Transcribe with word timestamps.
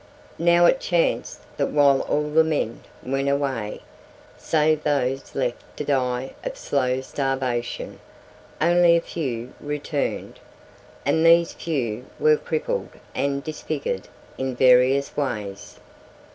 Now 0.39 0.65
it 0.65 0.79
chanced 0.79 1.41
that 1.57 1.69
while 1.69 2.01
all 2.01 2.27
the 2.31 2.43
men 2.43 2.81
went 3.03 3.29
away, 3.29 3.81
save 4.35 4.81
those 4.81 5.35
left 5.35 5.77
to 5.77 5.83
die 5.83 6.33
of 6.43 6.57
slow 6.57 7.01
starvation, 7.01 7.99
only 8.59 8.97
a 8.97 8.99
few 9.01 9.53
returned, 9.61 10.39
and 11.05 11.23
these 11.23 11.53
few 11.53 12.05
were 12.19 12.37
crippled 12.37 12.89
and 13.13 13.43
disfigured 13.43 14.07
in 14.39 14.55
various 14.55 15.15
ways. 15.15 15.77